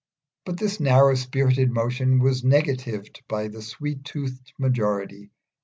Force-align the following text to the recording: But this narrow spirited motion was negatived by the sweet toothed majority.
But 0.45 0.57
this 0.57 0.79
narrow 0.79 1.13
spirited 1.13 1.69
motion 1.69 2.17
was 2.17 2.43
negatived 2.43 3.21
by 3.27 3.49
the 3.49 3.61
sweet 3.61 4.03
toothed 4.03 4.51
majority. 4.57 5.29